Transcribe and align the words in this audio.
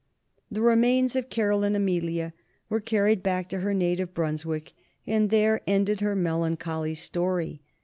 The 0.49 0.63
remains 0.63 1.15
of 1.15 1.29
Caroline 1.29 1.75
Amelia 1.75 2.33
were 2.69 2.79
carried 2.79 3.21
back 3.21 3.49
to 3.49 3.59
her 3.59 3.71
native 3.71 4.15
Brunswick, 4.15 4.73
and 5.05 5.29
there 5.29 5.61
ended 5.67 6.01
her 6.01 6.15
melancholy 6.15 6.95
story. 6.95 7.61